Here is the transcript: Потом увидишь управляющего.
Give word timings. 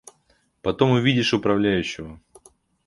Потом 0.63 0.89
увидишь 0.93 1.31
управляющего. 1.35 2.19